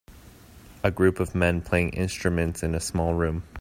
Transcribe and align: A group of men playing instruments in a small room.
A 0.83 0.89
group 0.89 1.19
of 1.19 1.35
men 1.35 1.61
playing 1.61 1.91
instruments 1.91 2.63
in 2.63 2.73
a 2.73 2.79
small 2.79 3.13
room. 3.13 3.43